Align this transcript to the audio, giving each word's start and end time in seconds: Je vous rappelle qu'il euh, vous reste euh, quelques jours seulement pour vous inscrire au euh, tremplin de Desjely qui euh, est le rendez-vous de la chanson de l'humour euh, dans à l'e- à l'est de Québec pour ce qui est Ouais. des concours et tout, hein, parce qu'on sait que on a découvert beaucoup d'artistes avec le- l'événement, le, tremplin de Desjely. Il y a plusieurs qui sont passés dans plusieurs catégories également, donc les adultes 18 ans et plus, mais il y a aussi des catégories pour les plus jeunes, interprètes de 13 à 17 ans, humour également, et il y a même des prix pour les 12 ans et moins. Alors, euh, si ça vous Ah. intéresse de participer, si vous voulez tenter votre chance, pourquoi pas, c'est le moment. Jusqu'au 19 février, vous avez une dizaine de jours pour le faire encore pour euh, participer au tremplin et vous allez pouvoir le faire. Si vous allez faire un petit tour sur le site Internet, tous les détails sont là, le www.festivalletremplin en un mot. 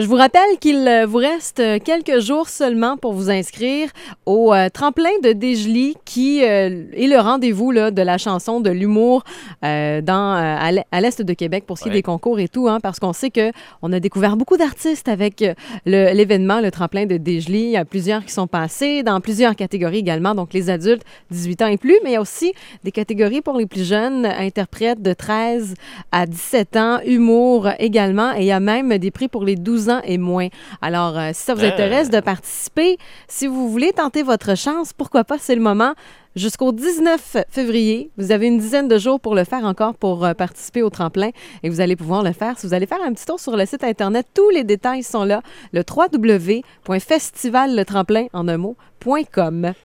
Je 0.00 0.06
vous 0.06 0.14
rappelle 0.16 0.56
qu'il 0.60 0.88
euh, 0.88 1.04
vous 1.04 1.18
reste 1.18 1.60
euh, 1.60 1.78
quelques 1.78 2.20
jours 2.20 2.48
seulement 2.48 2.96
pour 2.96 3.12
vous 3.12 3.28
inscrire 3.28 3.90
au 4.24 4.54
euh, 4.54 4.70
tremplin 4.70 5.10
de 5.22 5.32
Desjely 5.34 5.94
qui 6.06 6.42
euh, 6.42 6.84
est 6.94 7.06
le 7.06 7.18
rendez-vous 7.18 7.70
de 7.74 8.00
la 8.00 8.16
chanson 8.16 8.60
de 8.60 8.70
l'humour 8.70 9.24
euh, 9.62 10.00
dans 10.00 10.32
à 10.32 10.72
l'e- 10.72 10.84
à 10.90 11.02
l'est 11.02 11.20
de 11.20 11.32
Québec 11.34 11.64
pour 11.66 11.76
ce 11.76 11.82
qui 11.82 11.88
est 11.88 11.92
Ouais. 11.92 11.98
des 11.98 12.02
concours 12.02 12.40
et 12.40 12.48
tout, 12.48 12.66
hein, 12.66 12.80
parce 12.80 12.98
qu'on 12.98 13.12
sait 13.12 13.28
que 13.28 13.50
on 13.82 13.92
a 13.92 14.00
découvert 14.00 14.38
beaucoup 14.38 14.56
d'artistes 14.56 15.06
avec 15.08 15.40
le- 15.84 16.14
l'événement, 16.14 16.60
le, 16.62 16.70
tremplin 16.70 17.04
de 17.04 17.18
Desjely. 17.18 17.64
Il 17.64 17.70
y 17.72 17.76
a 17.76 17.84
plusieurs 17.84 18.24
qui 18.24 18.32
sont 18.32 18.46
passés 18.46 19.02
dans 19.02 19.20
plusieurs 19.20 19.54
catégories 19.54 19.98
également, 19.98 20.34
donc 20.34 20.54
les 20.54 20.70
adultes 20.70 21.02
18 21.30 21.60
ans 21.62 21.66
et 21.66 21.76
plus, 21.76 21.96
mais 22.04 22.10
il 22.10 22.14
y 22.14 22.16
a 22.16 22.22
aussi 22.22 22.54
des 22.84 22.90
catégories 22.92 23.42
pour 23.42 23.58
les 23.58 23.66
plus 23.66 23.86
jeunes, 23.86 24.24
interprètes 24.24 25.02
de 25.02 25.12
13 25.12 25.74
à 26.10 26.24
17 26.24 26.76
ans, 26.76 27.00
humour 27.04 27.68
également, 27.78 28.32
et 28.34 28.40
il 28.40 28.46
y 28.46 28.52
a 28.52 28.60
même 28.60 28.96
des 28.96 29.10
prix 29.10 29.28
pour 29.28 29.44
les 29.44 29.56
12 29.56 29.88
ans 29.88 29.89
et 30.04 30.18
moins. 30.18 30.48
Alors, 30.80 31.18
euh, 31.18 31.30
si 31.32 31.42
ça 31.42 31.54
vous 31.54 31.64
Ah. 31.64 31.68
intéresse 31.68 32.10
de 32.10 32.20
participer, 32.20 32.98
si 33.28 33.46
vous 33.46 33.68
voulez 33.68 33.92
tenter 33.92 34.22
votre 34.22 34.56
chance, 34.56 34.92
pourquoi 34.92 35.24
pas, 35.24 35.36
c'est 35.38 35.54
le 35.56 35.60
moment. 35.60 35.94
Jusqu'au 36.36 36.70
19 36.70 37.38
février, 37.50 38.12
vous 38.16 38.30
avez 38.30 38.46
une 38.46 38.58
dizaine 38.58 38.86
de 38.86 38.98
jours 38.98 39.18
pour 39.18 39.34
le 39.34 39.42
faire 39.42 39.64
encore 39.64 39.96
pour 39.96 40.24
euh, 40.24 40.32
participer 40.32 40.80
au 40.82 40.88
tremplin 40.90 41.30
et 41.64 41.68
vous 41.68 41.80
allez 41.80 41.96
pouvoir 41.96 42.22
le 42.22 42.30
faire. 42.32 42.56
Si 42.56 42.68
vous 42.68 42.74
allez 42.74 42.86
faire 42.86 43.02
un 43.04 43.12
petit 43.12 43.26
tour 43.26 43.40
sur 43.40 43.56
le 43.56 43.66
site 43.66 43.82
Internet, 43.82 44.26
tous 44.32 44.48
les 44.50 44.62
détails 44.62 45.02
sont 45.02 45.24
là, 45.24 45.42
le 45.72 45.82
www.festivalletremplin 45.82 48.26
en 48.32 48.46
un 48.46 48.58
mot. 48.58 48.76